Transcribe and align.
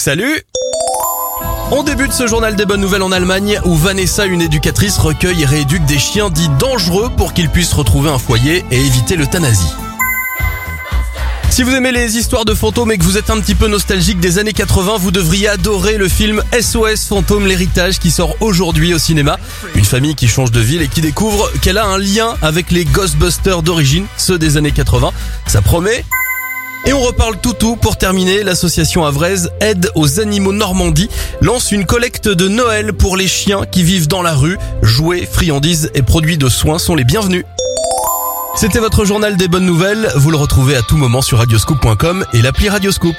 Salut 0.00 0.40
on 1.72 1.82
débute 1.82 2.12
ce 2.12 2.26
journal 2.26 2.56
des 2.56 2.64
bonnes 2.64 2.80
nouvelles 2.80 3.02
en 3.02 3.12
Allemagne 3.12 3.60
où 3.66 3.76
Vanessa, 3.76 4.24
une 4.24 4.40
éducatrice, 4.40 4.96
recueille 4.96 5.42
et 5.42 5.44
rééduque 5.44 5.84
des 5.84 5.98
chiens 5.98 6.30
dits 6.30 6.48
dangereux 6.58 7.10
pour 7.16 7.34
qu'ils 7.34 7.50
puissent 7.50 7.74
retrouver 7.74 8.08
un 8.08 8.18
foyer 8.18 8.64
et 8.70 8.80
éviter 8.80 9.14
l'euthanasie. 9.14 9.72
Si 11.50 11.62
vous 11.62 11.72
aimez 11.72 11.92
les 11.92 12.16
histoires 12.16 12.46
de 12.46 12.54
fantômes 12.54 12.90
et 12.92 12.98
que 12.98 13.04
vous 13.04 13.18
êtes 13.18 13.28
un 13.28 13.38
petit 13.40 13.54
peu 13.54 13.68
nostalgique 13.68 14.20
des 14.20 14.38
années 14.38 14.54
80, 14.54 14.96
vous 14.98 15.10
devriez 15.10 15.48
adorer 15.48 15.98
le 15.98 16.08
film 16.08 16.42
SOS 16.58 17.06
Fantôme 17.06 17.46
l'héritage 17.46 17.98
qui 17.98 18.10
sort 18.10 18.34
aujourd'hui 18.40 18.94
au 18.94 18.98
cinéma. 18.98 19.38
Une 19.74 19.84
famille 19.84 20.14
qui 20.14 20.28
change 20.28 20.50
de 20.50 20.60
ville 20.60 20.80
et 20.80 20.88
qui 20.88 21.02
découvre 21.02 21.52
qu'elle 21.60 21.76
a 21.76 21.84
un 21.84 21.98
lien 21.98 22.36
avec 22.40 22.70
les 22.70 22.86
Ghostbusters 22.86 23.62
d'origine, 23.62 24.06
ceux 24.16 24.38
des 24.38 24.56
années 24.56 24.72
80. 24.72 25.12
Ça 25.46 25.60
promet 25.60 26.04
et 26.86 26.92
on 26.92 27.00
reparle 27.00 27.36
toutou 27.38 27.76
pour 27.76 27.96
terminer. 27.96 28.42
L'association 28.42 29.04
Avraise 29.04 29.50
Aide 29.60 29.90
aux 29.94 30.20
Animaux 30.20 30.52
Normandie 30.52 31.08
lance 31.40 31.72
une 31.72 31.86
collecte 31.86 32.28
de 32.28 32.48
Noël 32.48 32.92
pour 32.92 33.16
les 33.16 33.28
chiens 33.28 33.66
qui 33.66 33.82
vivent 33.82 34.08
dans 34.08 34.22
la 34.22 34.34
rue. 34.34 34.58
Jouets, 34.82 35.26
friandises 35.30 35.90
et 35.94 36.02
produits 36.02 36.38
de 36.38 36.48
soins 36.48 36.78
sont 36.78 36.94
les 36.94 37.04
bienvenus. 37.04 37.44
C'était 38.56 38.80
votre 38.80 39.04
journal 39.04 39.36
des 39.36 39.48
bonnes 39.48 39.66
nouvelles. 39.66 40.10
Vous 40.16 40.30
le 40.30 40.36
retrouvez 40.36 40.76
à 40.76 40.82
tout 40.82 40.96
moment 40.96 41.22
sur 41.22 41.38
radioscoop.com 41.38 42.24
et 42.32 42.42
l'appli 42.42 42.68
Radioscoop. 42.68 43.16